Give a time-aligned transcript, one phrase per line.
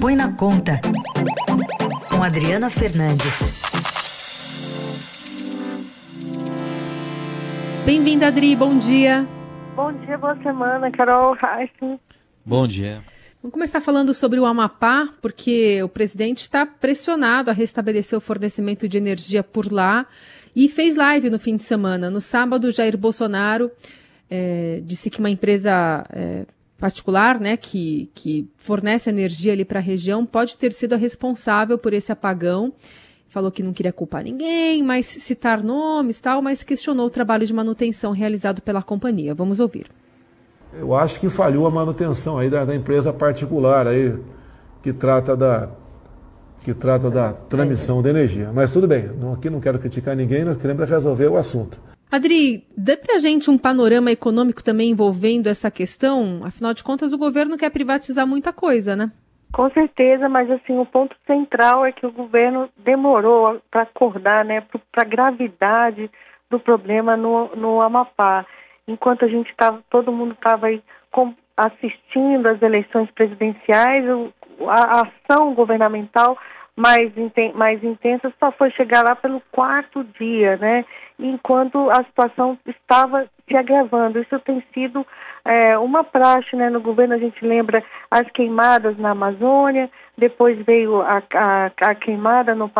[0.00, 0.80] Põe na Conta,
[2.08, 3.60] com Adriana Fernandes.
[7.84, 9.26] Bem-vinda, Adri, bom dia.
[9.76, 11.70] Bom dia, boa semana, Carol Reis.
[12.42, 13.02] Bom dia.
[13.42, 18.88] Vamos começar falando sobre o Amapá, porque o presidente está pressionado a restabelecer o fornecimento
[18.88, 20.06] de energia por lá
[20.56, 22.08] e fez live no fim de semana.
[22.08, 23.70] No sábado, Jair Bolsonaro
[24.30, 26.46] é, disse que uma empresa é,
[26.80, 31.76] particular, né, que, que fornece energia ali para a região, pode ter sido a responsável
[31.76, 32.72] por esse apagão.
[33.28, 37.52] Falou que não queria culpar ninguém, mas citar nomes tal, mas questionou o trabalho de
[37.52, 39.34] manutenção realizado pela companhia.
[39.34, 39.86] Vamos ouvir.
[40.72, 44.18] Eu acho que falhou a manutenção aí da, da empresa particular aí
[44.82, 45.70] que trata da
[46.62, 48.50] que trata da transmissão de energia.
[48.52, 51.80] Mas tudo bem, não, aqui não quero criticar ninguém, nós queremos resolver o assunto.
[52.10, 56.40] Adri, dê para gente um panorama econômico também envolvendo essa questão?
[56.44, 59.10] Afinal de contas, o governo quer privatizar muita coisa, né?
[59.52, 64.62] Com certeza, mas assim, o ponto central é que o governo demorou para acordar, né,
[64.92, 66.10] para a gravidade
[66.48, 68.46] do problema no, no Amapá
[68.90, 74.04] enquanto a gente estava, todo mundo estava aí com, assistindo às eleições presidenciais,
[74.68, 76.36] a, a ação governamental
[76.80, 80.84] mais, inten, mais intensa só foi chegar lá pelo quarto dia, né?
[81.18, 84.18] Enquanto a situação estava se agravando.
[84.18, 85.06] Isso tem sido
[85.44, 86.70] é, uma praxe, né?
[86.70, 92.54] No governo a gente lembra as queimadas na Amazônia, depois veio a, a, a queimada
[92.54, 92.70] no,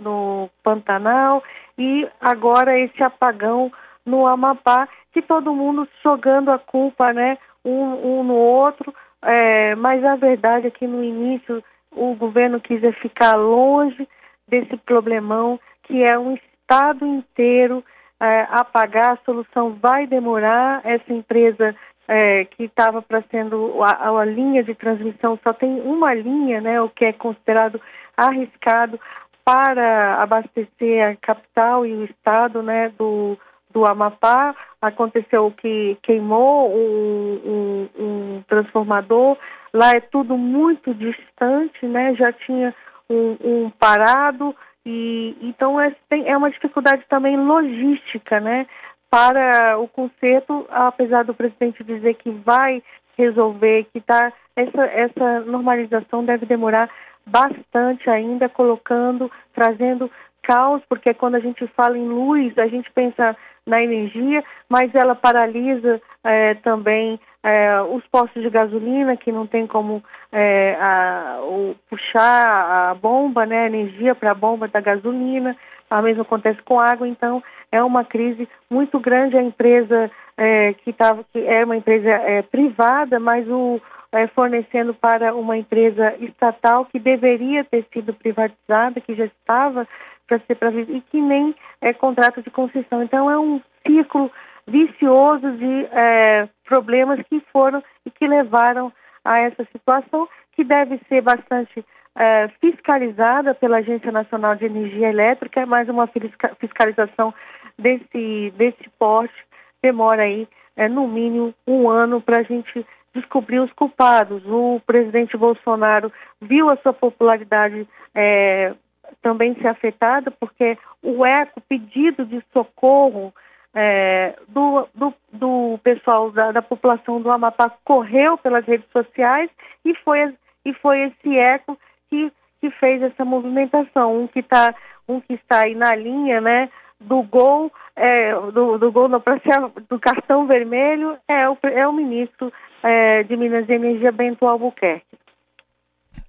[0.00, 1.42] no Pantanal
[1.76, 3.70] e agora esse apagão
[4.04, 10.04] no Amapá que todo mundo jogando a culpa, né, um, um no outro, é, mas
[10.04, 11.62] a verdade é que no início
[11.96, 14.06] o governo quis ficar longe
[14.46, 17.82] desse problemão, que é um estado inteiro
[18.20, 21.74] é, apagar, a solução vai demorar, essa empresa
[22.06, 26.80] é, que estava para sendo a, a, linha de transmissão só tem uma linha, né,
[26.80, 27.80] o que é considerado
[28.16, 29.00] arriscado
[29.44, 33.38] para abastecer a capital e o estado, né, do,
[33.76, 39.36] do Amapá, aconteceu que queimou um, um, um, transformador,
[39.70, 42.14] lá é tudo muito distante, né?
[42.14, 42.74] Já tinha
[43.10, 44.56] um, um parado
[44.86, 48.66] e então é, tem, é uma dificuldade também logística, né?
[49.10, 52.82] Para o conserto, apesar do presidente dizer que vai
[53.14, 56.88] resolver, que tá essa essa normalização deve demorar
[57.26, 60.10] bastante ainda, colocando, trazendo
[60.46, 63.36] caos, porque quando a gente fala em luz, a gente pensa
[63.66, 69.66] na energia, mas ela paralisa é, também é, os postos de gasolina, que não tem
[69.66, 75.56] como é, a, o, puxar a bomba, né, a energia para a bomba da gasolina,
[75.90, 77.42] a mesma acontece com água, então
[77.72, 79.36] é uma crise muito grande.
[79.36, 83.80] A empresa é, que, tava, que é uma empresa é, privada, mas o,
[84.12, 89.86] é, fornecendo para uma empresa estatal que deveria ter sido privatizada, que já estava
[90.26, 93.02] para ser para viver e que nem é contrato de concessão.
[93.02, 94.30] Então é um ciclo
[94.66, 98.92] vicioso de é, problemas que foram e que levaram
[99.24, 101.84] a essa situação que deve ser bastante
[102.16, 106.08] é, fiscalizada pela Agência Nacional de Energia Elétrica, mas uma
[106.58, 107.32] fiscalização
[107.78, 109.34] desse, desse porte
[109.82, 114.42] demora aí é, no mínimo um ano para a gente descobrir os culpados.
[114.46, 118.74] O presidente Bolsonaro viu a sua popularidade é,
[119.22, 123.32] também ser afetada, porque o eco, pedido de socorro
[123.74, 129.50] é, do, do, do, pessoal da, da, população do Amapá correu pelas redes sociais
[129.84, 130.34] e foi,
[130.64, 131.78] e foi esse eco
[132.08, 134.22] que, que fez essa movimentação.
[134.22, 134.74] Um que, tá,
[135.06, 140.00] um que está aí na linha né, do gol, é, do, do gol processo, do
[140.00, 142.50] cartão vermelho, é o, é o ministro
[142.82, 145.04] é, de Minas e Energia, Bento Albuquerque.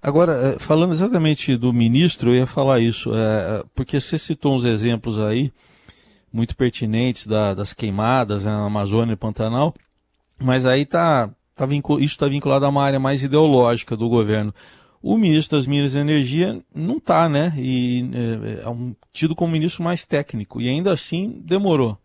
[0.02, 4.64] Agora, eh, falando exatamente do ministro, eu ia falar isso, é, porque você citou uns
[4.64, 5.52] exemplos aí
[6.32, 9.74] muito pertinentes da, das queimadas né, na Amazônia e Pantanal,
[10.40, 14.54] mas aí tá, tá vincul, isso está vinculado a uma área mais ideológica do governo.
[15.02, 17.54] O ministro das Minas e Energia não está, né?
[17.58, 18.10] E
[18.62, 21.98] é, é um, tido como ministro mais técnico, e ainda assim demorou.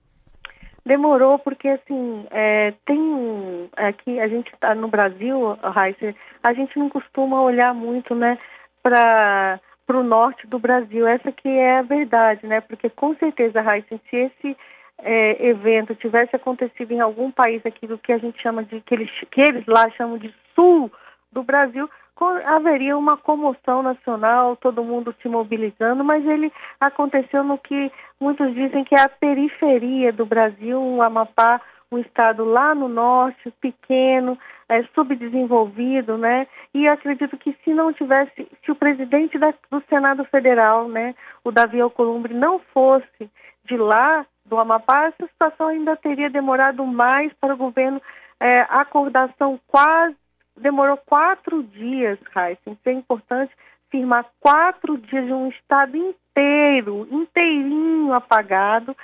[0.84, 6.88] Demorou porque, assim, é, tem aqui, a gente está no Brasil, Raíssa, a gente não
[6.88, 8.36] costuma olhar muito, né,
[8.82, 11.06] para o norte do Brasil.
[11.06, 14.56] Essa que é a verdade, né, porque com certeza, Raíssa, se esse
[14.98, 18.94] é, evento tivesse acontecido em algum país aqui do que a gente chama de, que
[18.94, 20.90] eles, que eles lá chamam de sul
[21.30, 21.88] do Brasil,
[22.24, 27.90] haveria uma comoção nacional, todo mundo se mobilizando, mas ele aconteceu no que
[28.20, 31.60] muitos dizem que é a periferia do Brasil, o Amapá,
[31.90, 34.38] um estado lá no norte, pequeno,
[34.68, 36.46] é, subdesenvolvido, né?
[36.72, 41.14] E acredito que se não tivesse, se o presidente da, do Senado Federal, né,
[41.44, 43.30] o Davi Alcolumbre, não fosse
[43.64, 48.00] de lá, do Amapá, essa situação ainda teria demorado mais para o governo.
[48.40, 50.16] É, acordação quase
[50.56, 52.76] demorou quatro dias, Raíssa.
[52.84, 53.52] É importante
[53.90, 58.96] firmar quatro dias de um estado inteiro, inteirinho apagado,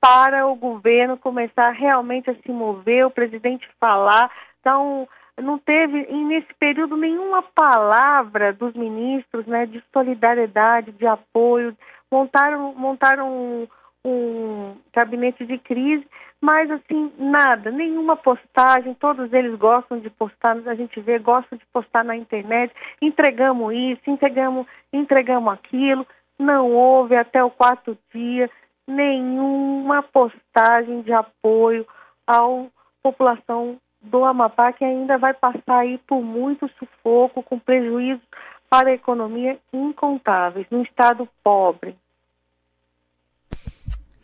[0.00, 5.08] para o governo começar realmente a se mover, o presidente falar, então
[5.40, 11.76] não teve nesse período nenhuma palavra dos ministros, né, de solidariedade, de apoio,
[12.10, 13.68] montaram montaram um,
[14.04, 16.06] um gabinete de crise,
[16.42, 21.64] mas assim, nada, nenhuma postagem, todos eles gostam de postar, a gente vê, gostam de
[21.72, 26.04] postar na internet, entregamos isso, entregamos, entregamos aquilo,
[26.36, 28.50] não houve até o quarto dia
[28.88, 31.86] nenhuma postagem de apoio
[32.26, 32.42] à
[33.00, 38.26] população do Amapá, que ainda vai passar aí por muito sufoco, com prejuízos
[38.68, 41.96] para a economia incontáveis, num estado pobre.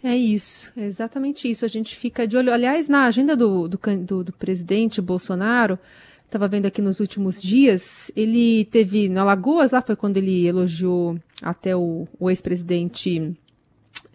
[0.02, 1.64] É isso, é exatamente isso.
[1.64, 2.52] A gente fica de olho.
[2.52, 5.78] Aliás, na agenda do, do, do, do presidente Bolsonaro,
[6.24, 11.18] estava vendo aqui nos últimos dias, ele teve na Lagoas, lá foi quando ele elogiou
[11.42, 13.34] até o, o ex-presidente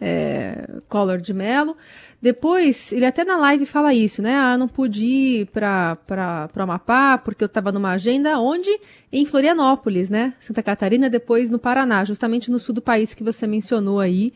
[0.00, 1.76] é, Collor de Mello.
[2.22, 4.34] Depois, ele até na live fala isso, né?
[4.34, 5.98] Ah, não pude ir para
[6.56, 8.70] o Amapá porque eu estava numa agenda onde?
[9.12, 10.32] Em Florianópolis, né?
[10.40, 14.32] Santa Catarina, depois no Paraná, justamente no sul do país que você mencionou aí.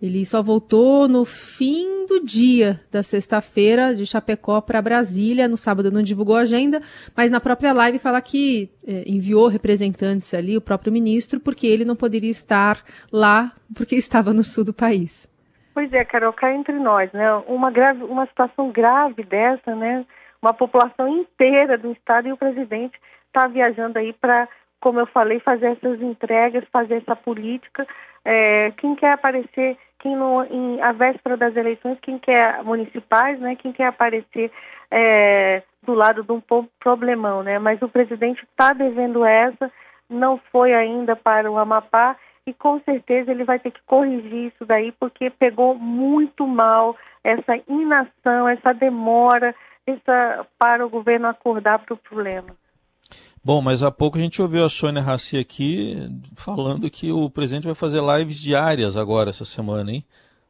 [0.00, 5.48] Ele só voltou no fim do dia da sexta-feira de Chapecó para Brasília.
[5.48, 6.82] No sábado não divulgou a agenda,
[7.16, 11.84] mas na própria live fala que é, enviou representantes ali, o próprio ministro, porque ele
[11.84, 15.28] não poderia estar lá porque estava no sul do país.
[15.72, 17.30] Pois é, Carol, cá entre nós, né?
[17.46, 20.06] Uma, grave, uma situação grave dessa, né?
[20.40, 24.48] Uma população inteira do estado e o presidente está viajando aí para,
[24.80, 27.86] como eu falei, fazer essas entregas, fazer essa política.
[28.24, 33.56] É, quem quer aparecer quem no, em, a véspera das eleições, quem quer municipais, né,
[33.56, 34.52] quem quer aparecer
[34.88, 36.40] é, do lado de um
[36.78, 37.58] problemão, né?
[37.58, 39.68] Mas o presidente está devendo essa,
[40.08, 42.16] não foi ainda para o Amapá
[42.46, 47.60] e com certeza ele vai ter que corrigir isso daí porque pegou muito mal essa
[47.68, 49.52] inação, essa demora
[49.84, 52.54] essa, para o governo acordar para o problema.
[53.46, 55.96] Bom, mas há pouco a gente ouviu a Sônia Raci aqui
[56.34, 60.04] falando que o presidente vai fazer lives diárias agora essa semana, hein?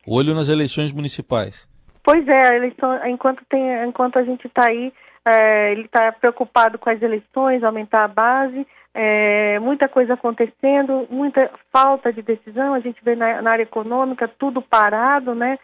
[0.09, 1.69] Olho nas eleições municipais.
[2.03, 4.95] Pois é, a eleição, enquanto, tem, enquanto a gente está aí,
[5.27, 11.51] é, ele está preocupado com as eleições, aumentar a base, é, muita coisa acontecendo, muita
[11.71, 15.59] falta de decisão, a gente vê na, na área econômica tudo parado, né?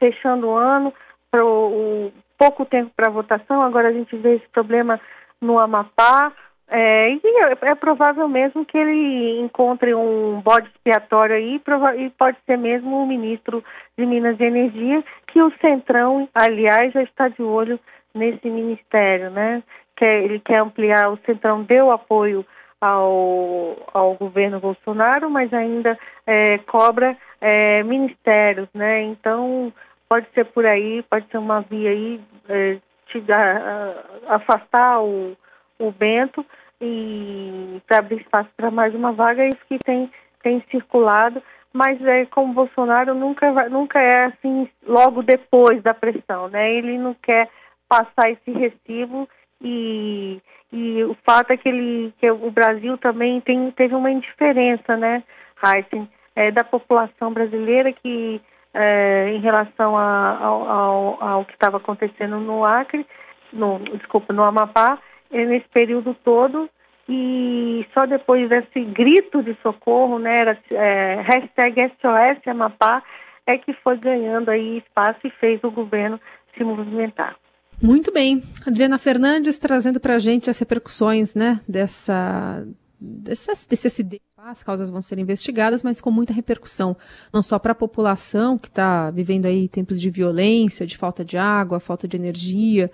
[0.00, 0.94] Fechando o ano,
[1.30, 4.98] pro, o, pouco tempo para votação, agora a gente vê esse problema
[5.42, 6.32] no Amapá,
[6.68, 11.60] é, e é, é, provável mesmo que ele encontre um bode expiatório aí,
[11.98, 13.62] e pode ser mesmo o ministro
[13.96, 17.78] de Minas e Energia, que o Centrão, aliás, já está de olho
[18.14, 19.62] nesse ministério, né?
[19.96, 22.44] Quer, ele quer ampliar, o Centrão deu apoio
[22.80, 29.02] ao, ao governo Bolsonaro, mas ainda é, cobra é, ministérios, né?
[29.02, 29.72] Então,
[30.08, 33.94] pode ser por aí, pode ser uma via aí, é, te dar,
[34.28, 35.36] afastar o
[35.78, 36.44] o Bento
[36.80, 40.10] e para abrir espaço para mais uma vaga, é isso que tem,
[40.42, 46.72] tem circulado, mas é, como Bolsonaro nunca, nunca é assim logo depois da pressão, né?
[46.72, 47.48] Ele não quer
[47.88, 49.28] passar esse recibo
[49.60, 50.40] e,
[50.72, 55.22] e o fato é que, ele, que o Brasil também tem, teve uma indiferença, né,
[55.62, 58.40] Heisen, é, da população brasileira que
[58.72, 63.06] é, em relação a, ao, ao, ao, que estava acontecendo no Acre,
[63.52, 64.98] no, desculpa, no Amapá,
[65.34, 66.68] nesse período todo
[67.08, 73.02] e só depois desse grito de socorro, né, era, é, hashtag SOS Amapá,
[73.46, 76.18] é que foi ganhando aí espaço e fez o governo
[76.56, 77.36] se movimentar.
[77.82, 78.42] Muito bem.
[78.66, 82.66] Adriana Fernandes trazendo para a gente as repercussões né, dessa,
[82.98, 84.22] dessa, desse acidente.
[84.38, 86.94] As causas vão ser investigadas, mas com muita repercussão,
[87.32, 91.38] não só para a população que está vivendo aí tempos de violência, de falta de
[91.38, 92.90] água, falta de energia,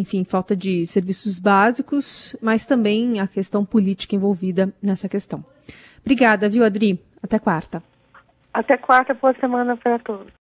[0.00, 5.44] enfim, falta de serviços básicos, mas também a questão política envolvida nessa questão.
[6.00, 7.00] Obrigada, viu, Adri?
[7.22, 7.82] Até quarta.
[8.52, 10.32] Até quarta, boa semana para todos.